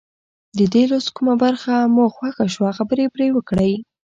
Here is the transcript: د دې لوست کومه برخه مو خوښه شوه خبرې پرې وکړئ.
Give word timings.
د 0.57 0.59
دې 0.73 0.83
لوست 0.91 1.09
کومه 1.15 1.35
برخه 1.43 1.75
مو 1.95 2.03
خوښه 2.15 2.45
شوه 2.53 2.69
خبرې 2.77 3.05
پرې 3.13 3.27
وکړئ. 3.35 3.73